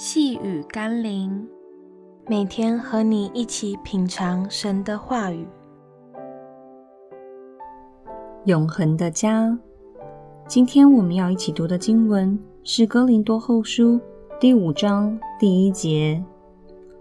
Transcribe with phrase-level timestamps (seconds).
[0.00, 1.44] 细雨甘霖，
[2.28, 5.44] 每天和你一起品尝神的话语。
[8.44, 9.58] 永恒的家。
[10.46, 13.94] 今天我们要一起读的经文是《哥林多后书》
[14.38, 16.22] 第五章第一节。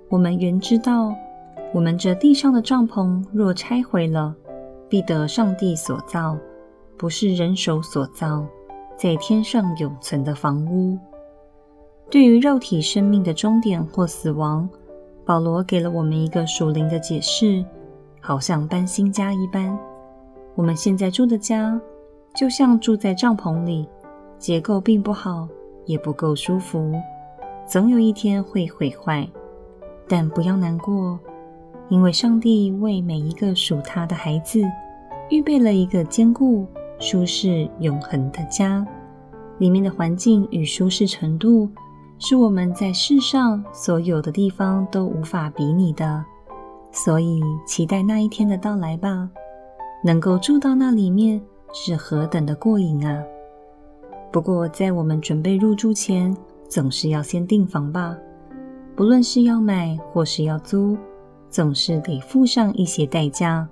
[0.10, 1.14] 我们原知道，
[1.76, 4.36] 我们这地上的帐篷若拆毁了，
[4.90, 6.36] 必得上帝所造，
[6.98, 8.44] 不是人手所造，
[8.98, 10.98] 在天上永存的房屋。
[12.10, 14.68] 对于肉体生命的终点或死亡，
[15.26, 17.64] 保罗给了我们一个属灵的解释，
[18.22, 19.78] 好像搬新家一般。
[20.56, 21.80] 我们现在住的家，
[22.34, 23.86] 就像住在帐篷里，
[24.40, 25.50] 结构并不好，
[25.86, 26.94] 也不够舒服，
[27.68, 29.28] 总有一天会毁坏。
[30.08, 31.20] 但不要难过，
[31.90, 34.62] 因为上帝为每一个属他的孩子，
[35.30, 36.66] 预备了一个坚固、
[37.00, 38.88] 舒适、永恒的家，
[39.58, 41.70] 里面的环境与舒适程度，
[42.20, 46.24] 是我们在世上所有的地方都无法比拟的，
[46.92, 49.30] 所以期待那一天的到来吧。
[50.04, 51.42] 能够住到那里面
[51.74, 53.24] 是何等的过瘾啊！
[54.32, 56.36] 不过在我们准备入住前，
[56.68, 58.16] 总是要先订房吧。
[58.96, 60.98] 不论是要买或是要租，
[61.50, 63.68] 总是得付上一些代价，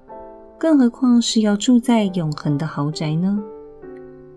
[0.57, 3.41] 更何况是要住在永恒的豪宅呢？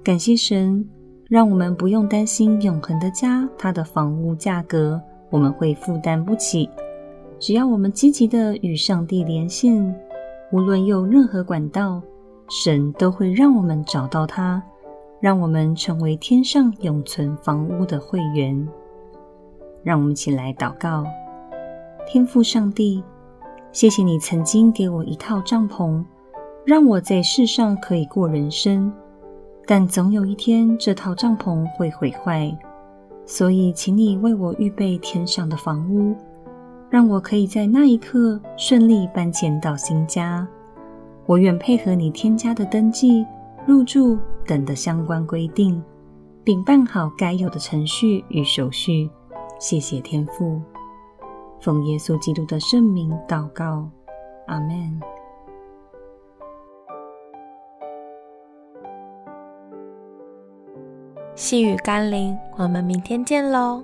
[0.02, 0.86] 感谢神。
[1.28, 4.98] 让我们不用担心永恒的家，它的房屋价格
[5.28, 6.66] 我们会负担不起。
[7.38, 9.94] 只要我们积极的与上帝连线，
[10.50, 12.00] 无论用任何管道，
[12.48, 14.62] 神都会让我们找到它，
[15.20, 18.66] 让我们成为天上永存房屋的会员。
[19.82, 21.04] 让我们一起来祷告：
[22.06, 23.04] 天父上帝，
[23.70, 26.02] 谢谢你曾经给我一套帐篷，
[26.64, 28.90] 让我在世上可以过人生。
[29.70, 32.56] 但总有一天，这套帐篷会毁坏，
[33.26, 36.16] 所以请你为我预备天上的房屋，
[36.88, 40.48] 让我可以在那一刻顺利搬迁到新家。
[41.26, 43.26] 我愿配合你添加的登记、
[43.66, 45.82] 入住等的相关规定，
[46.42, 49.10] 并办好该有的程序与手续。
[49.60, 50.62] 谢谢天父，
[51.60, 53.86] 奉耶稣基督的圣名祷告，
[54.46, 54.98] 阿们。
[61.38, 63.80] 细雨甘霖，我们明天见喽。